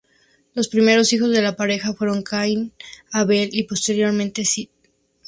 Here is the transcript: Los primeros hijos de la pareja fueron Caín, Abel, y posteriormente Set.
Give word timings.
Los 0.55 0.67
primeros 0.67 1.13
hijos 1.13 1.29
de 1.29 1.43
la 1.43 1.55
pareja 1.55 1.93
fueron 1.93 2.23
Caín, 2.23 2.73
Abel, 3.11 3.49
y 3.51 3.65
posteriormente 3.65 4.45
Set. 4.45 4.71